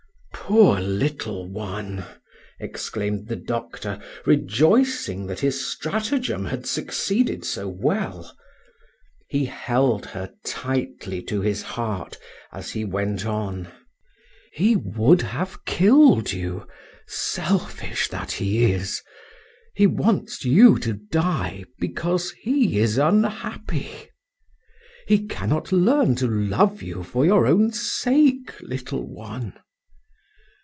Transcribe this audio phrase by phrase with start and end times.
[0.51, 2.03] "Poor little one!"
[2.59, 8.37] exclaimed the doctor, rejoicing that his stratagem had succeeded so well.
[9.29, 12.17] He held her tightly to his heart
[12.51, 13.69] as he went on.
[14.51, 16.67] "He would have killed you,
[17.07, 19.01] selfish that he is!
[19.73, 24.09] He wants you to die because he is unhappy.
[25.07, 29.53] He cannot learn to love you for your own sake, little one!